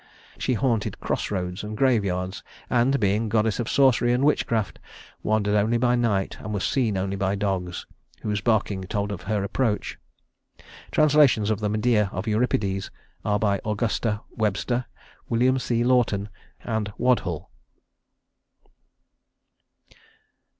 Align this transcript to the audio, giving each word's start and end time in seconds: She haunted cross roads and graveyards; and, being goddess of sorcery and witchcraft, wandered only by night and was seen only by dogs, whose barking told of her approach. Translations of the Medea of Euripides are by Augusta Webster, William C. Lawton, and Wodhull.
She 0.39 0.53
haunted 0.55 0.99
cross 0.99 1.29
roads 1.29 1.63
and 1.63 1.77
graveyards; 1.77 2.41
and, 2.71 2.99
being 2.99 3.29
goddess 3.29 3.59
of 3.59 3.69
sorcery 3.69 4.11
and 4.13 4.23
witchcraft, 4.25 4.79
wandered 5.21 5.53
only 5.53 5.77
by 5.77 5.93
night 5.95 6.37
and 6.39 6.55
was 6.55 6.63
seen 6.63 6.97
only 6.97 7.15
by 7.15 7.35
dogs, 7.35 7.85
whose 8.23 8.41
barking 8.41 8.81
told 8.85 9.11
of 9.11 9.21
her 9.21 9.43
approach. 9.43 9.99
Translations 10.89 11.51
of 11.51 11.59
the 11.59 11.69
Medea 11.69 12.09
of 12.11 12.25
Euripides 12.27 12.89
are 13.23 13.37
by 13.37 13.61
Augusta 13.63 14.21
Webster, 14.31 14.85
William 15.29 15.59
C. 15.59 15.83
Lawton, 15.83 16.29
and 16.63 16.91
Wodhull. 16.97 17.51